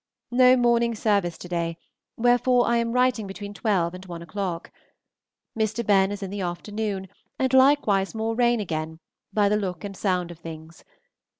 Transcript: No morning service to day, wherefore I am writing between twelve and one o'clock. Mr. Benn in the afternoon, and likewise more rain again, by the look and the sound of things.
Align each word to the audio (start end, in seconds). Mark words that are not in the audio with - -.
No 0.31 0.57
morning 0.57 0.95
service 0.95 1.37
to 1.37 1.47
day, 1.47 1.77
wherefore 2.17 2.65
I 2.65 2.77
am 2.77 2.91
writing 2.91 3.27
between 3.27 3.53
twelve 3.53 3.93
and 3.93 4.03
one 4.07 4.23
o'clock. 4.23 4.71
Mr. 5.55 5.85
Benn 5.85 6.11
in 6.11 6.31
the 6.31 6.41
afternoon, 6.41 7.07
and 7.37 7.53
likewise 7.53 8.15
more 8.15 8.33
rain 8.33 8.59
again, 8.59 8.99
by 9.31 9.47
the 9.47 9.57
look 9.57 9.83
and 9.83 9.93
the 9.93 9.99
sound 9.99 10.31
of 10.31 10.39
things. 10.39 10.83